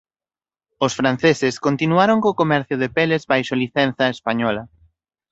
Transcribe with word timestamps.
Os 0.85 0.95
franceses 0.99 1.55
continuaron 1.65 2.17
co 2.23 2.37
comercio 2.41 2.75
de 2.81 2.89
peles 2.97 3.23
baixo 3.31 3.53
licenza 3.63 4.05
española. 4.15 4.63